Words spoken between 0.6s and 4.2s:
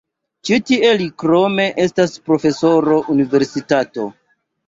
tie li krome estas profesoro universitato.